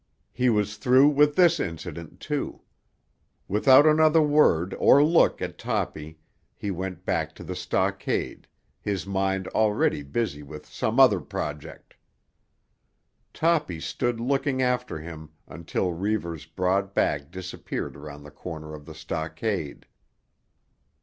He 0.33 0.49
was 0.49 0.77
through 0.77 1.09
with 1.09 1.35
this 1.35 1.59
incident, 1.59 2.19
too. 2.19 2.61
Without 3.47 3.85
another 3.85 4.19
word 4.23 4.73
or 4.79 5.03
look 5.03 5.43
at 5.43 5.59
Toppy 5.59 6.17
he 6.55 6.71
went 6.71 7.05
back 7.05 7.35
to 7.35 7.43
the 7.43 7.55
stockade, 7.55 8.47
his 8.81 9.05
mind 9.05 9.47
already 9.49 10.01
busy 10.01 10.41
with 10.41 10.65
some 10.65 10.99
other 10.99 11.19
project. 11.21 11.93
Toppy 13.31 13.79
stood 13.79 14.19
looking 14.19 14.59
after 14.59 14.97
him 14.97 15.29
until 15.47 15.93
Reivers' 15.93 16.47
broad 16.47 16.95
back 16.95 17.29
disappeared 17.29 17.95
around 17.95 18.23
the 18.23 18.31
corner 18.31 18.73
of 18.73 18.87
the 18.87 18.95
stockade. 18.95 19.85